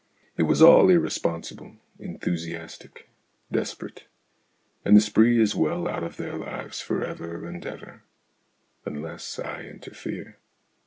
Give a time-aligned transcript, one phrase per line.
[0.35, 3.07] It was all irresponsible enthusiastic
[3.51, 4.05] desperate;
[4.83, 8.01] and the spree is well out of their lives for ever and ever
[8.83, 10.39] unless I interfere.